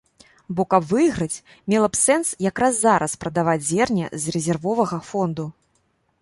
[0.59, 1.43] Бо каб выйграць,
[1.73, 5.47] мела б сэнс якраз зараз прадаваць зерне з рэзервовага фонду.